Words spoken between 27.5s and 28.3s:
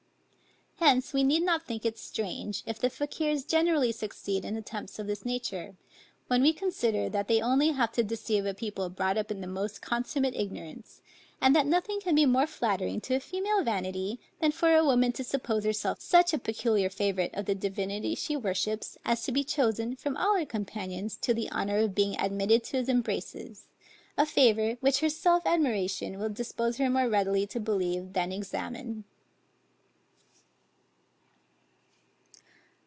believe